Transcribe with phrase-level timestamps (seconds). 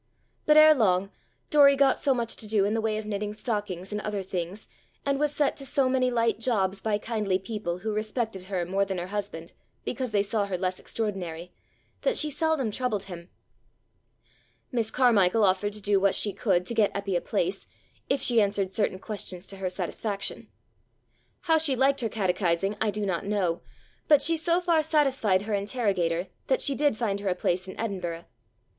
[0.47, 1.11] But ere long
[1.51, 4.67] Doory got so much to do in the way of knitting stockings and other things,
[5.05, 8.83] and was set to so many light jobs by kindly people who respected her more
[8.83, 9.53] than her husband
[9.85, 11.53] because they saw her less extraordinary,
[12.01, 13.29] that she seldom troubled him.
[14.71, 17.67] Miss Carmichael offered to do what she could to get Eppy a place,
[18.09, 20.47] if she answered certain questions to her satisfaction.
[21.41, 23.61] How she liked her catechizing I do not know,
[24.07, 27.79] but she so far satisfied her interrogator that she did find her a place in
[27.79, 28.25] Edinburgh.